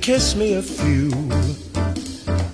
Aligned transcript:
Kiss 0.00 0.34
me 0.34 0.54
a 0.54 0.62
few. 0.62 1.10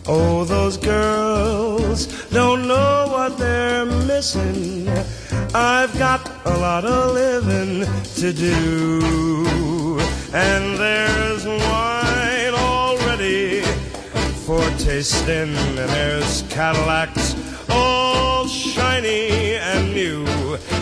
Oh, 0.09 0.45
those 0.45 0.77
girls 0.77 2.07
don't 2.31 2.67
know 2.67 3.09
what 3.11 3.39
they're 3.39 3.85
missing. 3.85 4.89
I've 5.55 5.97
got 5.97 6.29
a 6.45 6.57
lot 6.59 6.85
of 6.85 7.15
living 7.15 7.87
to 8.17 8.33
do. 8.33 9.99
And 10.33 10.77
there's 10.77 11.47
wine 11.47 12.55
already 12.55 13.63
for 14.45 14.63
tasting, 14.79 15.55
and 15.57 15.89
there's 15.97 16.43
Cadillacs 16.51 17.37
all 17.71 18.47
shiny 18.49 19.55
and 19.55 19.95
new. 19.95 20.27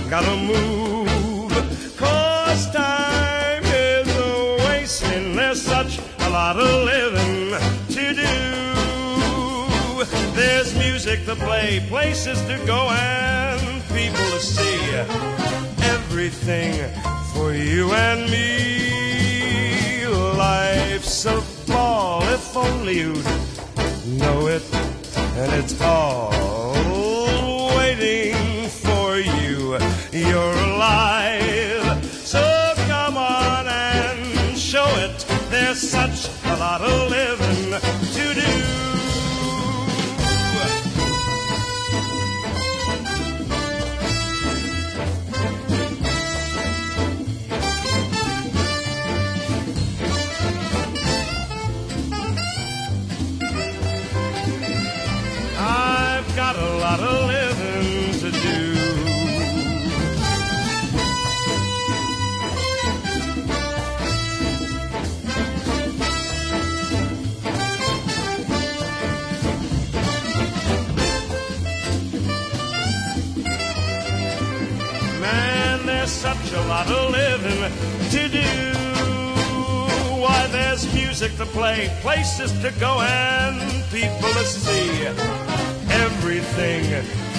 Gotta 0.08 0.36
move, 0.36 0.93
music 11.14 11.26
to 11.26 11.44
play, 11.44 11.80
places 11.88 12.40
to 12.42 12.58
go, 12.66 12.88
and 12.90 13.82
people 13.88 14.24
to 14.30 14.40
see. 14.40 14.74
everything 15.94 16.72
for 17.32 17.52
you 17.52 17.92
and 17.92 18.30
me. 18.30 20.06
Life's 20.36 21.26
a 21.26 21.42
ball 21.66 22.22
if 22.22 22.56
only 22.56 22.98
you'd 23.00 23.24
know 24.18 24.46
it, 24.46 24.62
and 25.36 25.52
it's 25.52 25.80
all 25.80 26.13
a 76.64 76.68
lot 76.68 76.90
of 76.90 77.10
living 77.10 77.60
to 78.10 78.28
do. 78.28 78.42
Why, 80.20 80.46
there's 80.50 80.92
music 80.94 81.36
to 81.36 81.46
play, 81.46 81.90
places 82.00 82.52
to 82.62 82.70
go, 82.80 83.00
and 83.00 83.60
people 83.90 84.30
to 84.38 84.44
see. 84.44 85.06
Everything 86.04 86.84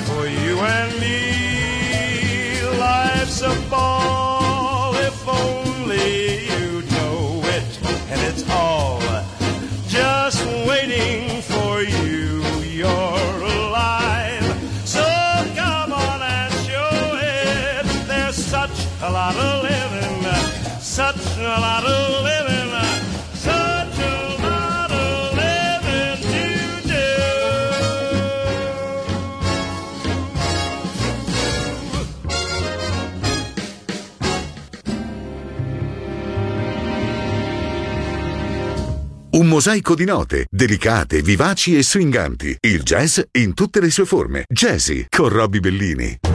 for 0.06 0.27
you 0.27 0.60
and 0.60 1.00
me. 1.00 2.80
Life's 2.80 3.42
a 3.42 3.69
ball 3.69 4.25
such 21.06 21.38
a 21.38 21.60
lot 21.60 21.84
of 21.84 22.24
living, 22.24 22.72
such 23.34 24.00
a 24.00 24.38
lot 24.42 24.92
of 24.92 25.34
living 25.36 26.18
to 26.22 26.81
do. 26.88 27.04
Un 39.38 39.48
mosaico 39.48 39.94
di 39.94 40.06
note, 40.06 40.48
delicate, 40.50 41.22
vivaci 41.22 41.78
e 41.78 41.84
swinganti. 41.84 42.58
Il 42.62 42.81
jazz 42.81 43.19
in 43.34 43.54
tutte 43.54 43.80
le 43.80 43.92
sue 43.92 44.06
forme. 44.06 44.46
Jazzy 44.48 45.06
con 45.08 45.30
Robbie 45.30 45.60
Bellini. 45.60 46.35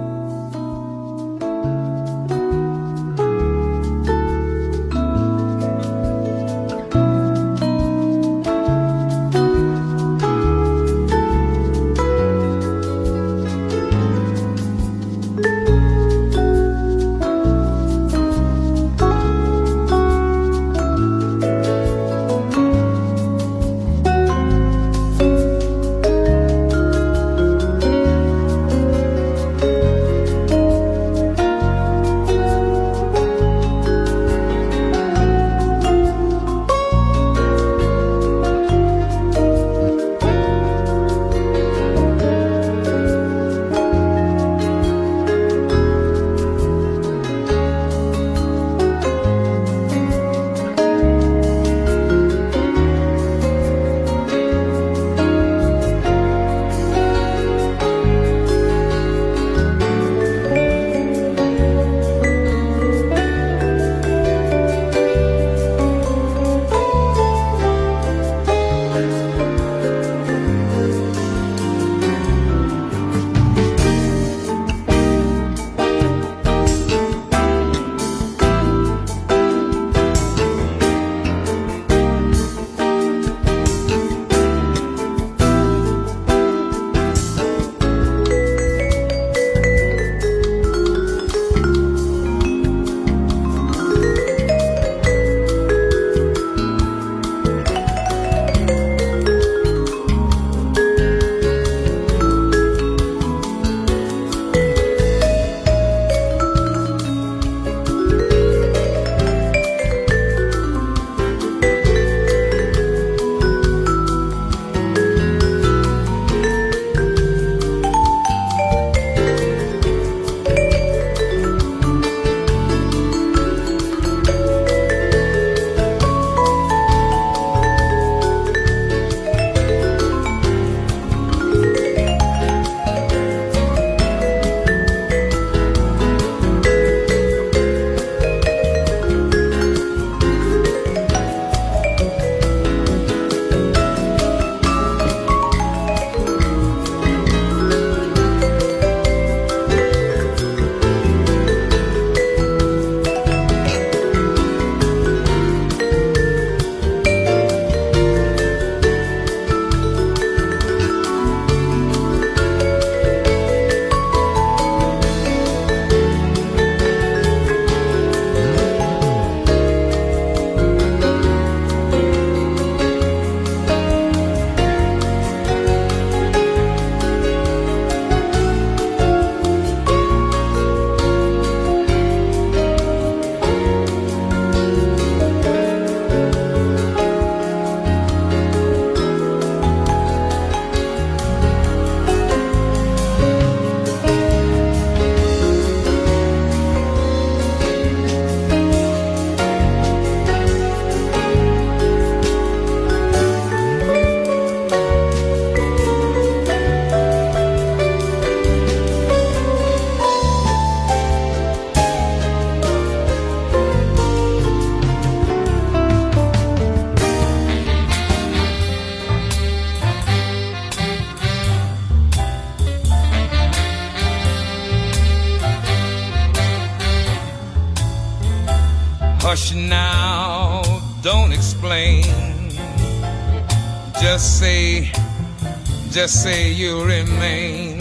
Say 236.11 236.51
you 236.51 236.83
remain. 236.83 237.79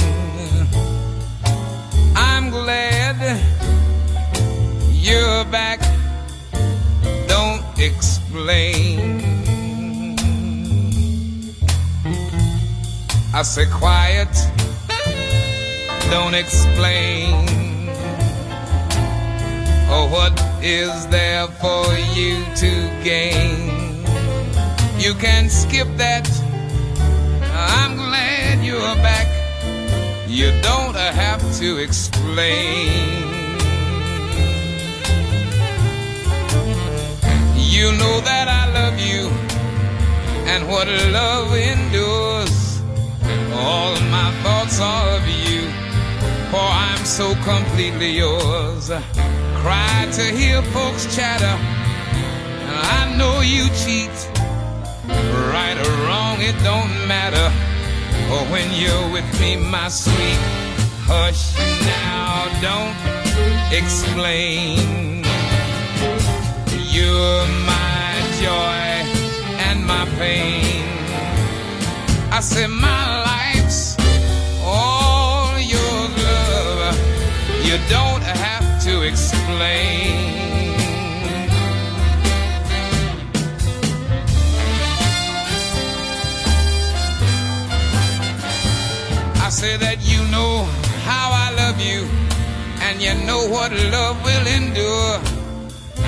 I'm 2.14 2.48
glad 2.50 3.16
you're 4.92 5.44
back. 5.46 5.80
Don't 7.26 7.64
explain. 7.76 9.20
I 13.34 13.42
say 13.42 13.66
quiet, 13.66 14.32
don't 16.08 16.34
explain. 16.34 17.48
Oh, 19.90 20.08
what 20.08 20.40
is 20.62 21.06
there 21.08 21.48
for 21.48 21.84
you 22.14 22.44
to 22.62 22.70
gain? 23.02 24.04
You 24.98 25.14
can 25.14 25.48
skip 25.48 25.88
that. 25.96 26.39
I'm 27.60 27.96
glad 27.96 28.64
you're 28.64 28.96
back. 28.96 29.28
You 30.28 30.52
don't 30.62 30.96
have 30.96 31.42
to 31.58 31.78
explain. 31.78 32.88
You 37.56 37.92
know 38.00 38.20
that 38.20 38.46
I 38.48 38.64
love 38.78 38.98
you 38.98 39.28
and 40.52 40.68
what 40.68 40.88
love 41.12 41.54
endures. 41.54 42.80
All 43.54 43.92
my 44.16 44.30
thoughts 44.42 44.80
are 44.80 45.16
of 45.16 45.26
you, 45.26 45.62
for 46.50 46.66
I'm 46.86 47.04
so 47.04 47.34
completely 47.44 48.10
yours 48.10 48.90
cry 49.62 50.08
to 50.10 50.22
hear 50.22 50.62
folks 50.72 51.04
chatter. 51.14 51.56
I 52.96 53.14
know 53.18 53.40
you 53.40 53.68
cheat. 53.80 54.29
Right 55.50 55.76
or 55.76 56.06
wrong, 56.06 56.36
it 56.40 56.54
don't 56.62 56.94
matter. 57.08 57.46
Or 58.32 58.42
when 58.52 58.70
you're 58.72 59.10
with 59.10 59.28
me, 59.40 59.56
my 59.56 59.88
sweet. 59.88 60.38
Hush 61.10 61.58
now, 61.84 62.46
don't 62.62 62.94
explain. 63.72 65.24
You're 66.94 67.46
my 67.66 68.10
joy 68.38 68.86
and 69.66 69.84
my 69.84 70.04
pain. 70.18 70.86
I 72.30 72.38
say 72.40 72.68
my 72.68 73.02
life's 73.24 73.96
all 74.62 75.58
your 75.58 75.94
love. 76.28 76.94
You 77.66 77.76
don't 77.88 78.22
have 78.22 78.80
to 78.84 79.02
explain. 79.02 80.39
Say 89.60 89.76
that 89.76 90.00
you 90.00 90.16
know 90.32 90.64
how 91.04 91.28
I 91.44 91.52
love 91.52 91.78
you, 91.84 92.08
and 92.80 92.96
you 92.96 93.12
know 93.28 93.44
what 93.44 93.70
love 93.92 94.16
will 94.24 94.46
endure. 94.48 95.20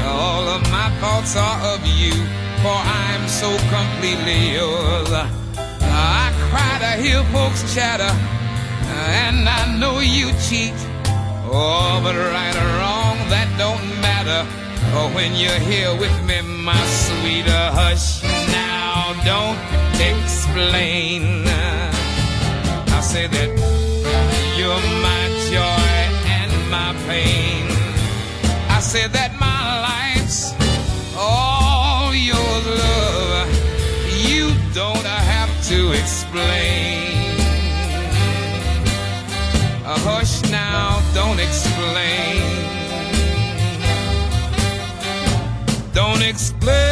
All 0.08 0.48
of 0.56 0.62
my 0.72 0.88
thoughts 1.00 1.36
are 1.36 1.60
of 1.74 1.84
you, 1.84 2.16
for 2.64 2.78
I'm 3.04 3.28
so 3.28 3.52
completely 3.68 4.56
yours. 4.56 5.12
I 5.12 6.32
cry 6.48 6.72
to 6.80 6.92
hear 7.04 7.20
folks 7.28 7.60
chatter, 7.74 8.14
and 9.20 9.46
I 9.46 9.76
know 9.76 10.00
you 10.00 10.32
cheat. 10.48 10.78
Oh, 11.44 12.00
but 12.02 12.16
right 12.16 12.56
or 12.56 12.70
wrong, 12.80 13.16
that 13.28 13.52
don't 13.60 13.84
matter. 14.00 14.48
For 14.92 15.12
when 15.14 15.36
you're 15.36 15.62
here 15.72 15.92
with 16.00 16.16
me, 16.24 16.40
my 16.40 16.82
sweeter, 17.04 17.64
hush 17.76 18.22
now, 18.48 19.12
don't 19.28 19.60
explain. 20.00 21.61
Say 23.12 23.26
that 23.26 23.50
you're 24.56 24.84
my 25.04 25.24
joy 25.52 25.92
and 26.40 26.52
my 26.70 26.94
pain. 27.06 27.66
I 28.70 28.80
say 28.80 29.06
that 29.06 29.32
my 29.38 29.60
life's 29.90 30.54
all 31.14 32.14
your 32.14 32.52
love. 32.80 33.48
You 34.16 34.54
don't 34.72 35.04
have 35.04 35.50
to 35.68 35.92
explain. 35.92 37.36
Uh, 39.84 39.98
hush 40.08 40.40
now, 40.50 41.02
don't 41.12 41.38
explain. 41.38 42.40
Don't 45.92 46.22
explain. 46.22 46.91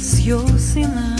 graciosinha. 0.00 1.19